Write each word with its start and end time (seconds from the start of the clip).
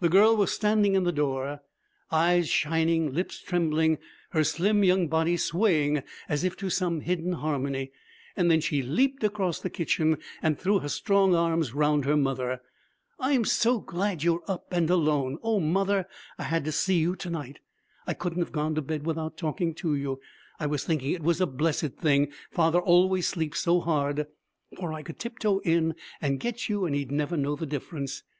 The 0.00 0.08
girl 0.08 0.36
was 0.36 0.50
standing 0.50 0.94
in 0.96 1.04
the 1.04 1.12
door 1.12 1.60
eyes 2.10 2.48
shining, 2.48 3.14
lips 3.14 3.40
trembling, 3.40 3.98
her 4.30 4.42
slim 4.42 4.82
young 4.82 5.06
body 5.06 5.36
swaying 5.36 6.02
as 6.28 6.42
if 6.42 6.56
to 6.56 6.68
some 6.68 7.00
hidden 7.02 7.34
harmony. 7.34 7.92
Then 8.36 8.60
she 8.60 8.82
leaped 8.82 9.22
across 9.22 9.60
the 9.60 9.70
kitchen, 9.70 10.16
and 10.42 10.58
threw 10.58 10.80
her 10.80 10.88
strong 10.88 11.36
arms 11.36 11.74
round 11.74 12.06
her 12.06 12.16
mother. 12.16 12.60
'I'm 13.20 13.44
so 13.44 13.78
glad 13.78 14.24
you're 14.24 14.42
up 14.48 14.72
and 14.72 14.90
alone! 14.90 15.38
O 15.44 15.60
mother, 15.60 16.08
I 16.40 16.42
had 16.42 16.64
to 16.64 16.72
see 16.72 16.98
you 16.98 17.14
to 17.14 17.30
night. 17.30 17.60
I 18.04 18.14
couldn't 18.14 18.42
have 18.42 18.50
gone 18.50 18.74
to 18.74 18.82
bed 18.82 19.06
without 19.06 19.36
talking 19.36 19.76
to 19.76 19.94
you. 19.94 20.18
I 20.58 20.66
was 20.66 20.82
thinking 20.82 21.12
it 21.12 21.22
was 21.22 21.40
a 21.40 21.46
blessed 21.46 21.92
thing 21.98 22.32
father 22.50 22.80
always 22.80 23.28
sleeps 23.28 23.60
so 23.60 23.78
hard, 23.78 24.26
for 24.76 24.92
I 24.92 25.04
could 25.04 25.20
tip 25.20 25.38
toe 25.38 25.60
in 25.60 25.94
and 26.20 26.40
get 26.40 26.68
you 26.68 26.84
and 26.84 26.96
he'd 26.96 27.12
never 27.12 27.36
know 27.36 27.54
the 27.54 27.64
difference.' 27.64 28.24